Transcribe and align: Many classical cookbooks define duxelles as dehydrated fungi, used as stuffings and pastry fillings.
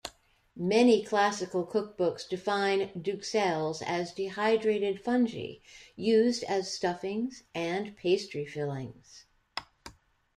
Many 0.55 1.03
classical 1.03 1.63
cookbooks 1.63 2.27
define 2.27 2.89
duxelles 2.99 3.83
as 3.85 4.11
dehydrated 4.13 4.99
fungi, 4.99 5.57
used 5.95 6.43
as 6.45 6.73
stuffings 6.73 7.43
and 7.53 7.95
pastry 7.95 8.43
fillings. 8.47 9.25